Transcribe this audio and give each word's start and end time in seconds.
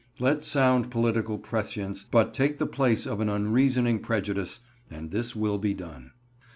Let 0.17 0.43
sound 0.43 0.89
political 0.89 1.37
prescience 1.37 2.03
but 2.03 2.33
take 2.33 2.57
the 2.57 2.65
place 2.65 3.05
of 3.05 3.19
an 3.19 3.29
unreasoning 3.29 3.99
prejudice, 3.99 4.61
and 4.89 5.11
this 5.11 5.35
will 5.35 5.59
be 5.59 5.75
done. 5.75 6.13